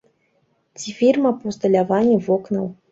Ці 0.79 0.95
фірма 1.01 1.35
па 1.43 1.55
ўсталяванні 1.55 2.17
вокнаў. 2.31 2.65